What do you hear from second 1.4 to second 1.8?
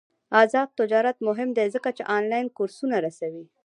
دی